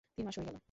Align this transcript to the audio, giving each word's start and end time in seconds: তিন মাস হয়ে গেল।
তিন 0.15 0.23
মাস 0.25 0.35
হয়ে 0.37 0.47
গেল। 0.47 0.57